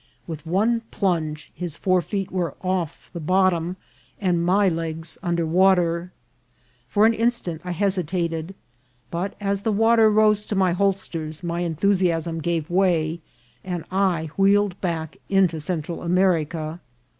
[0.25, 3.77] With one plunge his fore feet were off the bottom,
[4.19, 6.11] and my legs under water.
[6.89, 8.55] For an instant I hesitated;
[9.11, 13.21] but as the water rose to my holsters my enthusiasm gave way,
[13.63, 16.79] and I wheeled back into Central America.